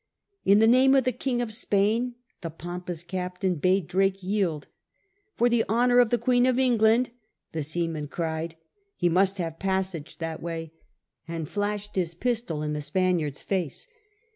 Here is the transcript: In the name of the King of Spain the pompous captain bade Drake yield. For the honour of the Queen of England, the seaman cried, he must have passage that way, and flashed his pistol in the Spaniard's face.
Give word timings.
In 0.43 0.57
the 0.57 0.65
name 0.67 0.95
of 0.95 1.03
the 1.03 1.11
King 1.11 1.43
of 1.43 1.53
Spain 1.53 2.15
the 2.41 2.49
pompous 2.49 3.03
captain 3.03 3.53
bade 3.57 3.85
Drake 3.85 4.23
yield. 4.23 4.65
For 5.35 5.47
the 5.47 5.63
honour 5.69 5.99
of 5.99 6.09
the 6.09 6.17
Queen 6.17 6.47
of 6.47 6.57
England, 6.57 7.11
the 7.51 7.61
seaman 7.61 8.07
cried, 8.07 8.55
he 8.95 9.09
must 9.09 9.37
have 9.37 9.59
passage 9.59 10.17
that 10.17 10.41
way, 10.41 10.73
and 11.27 11.47
flashed 11.47 11.95
his 11.95 12.15
pistol 12.15 12.63
in 12.63 12.73
the 12.73 12.81
Spaniard's 12.81 13.43
face. 13.43 13.87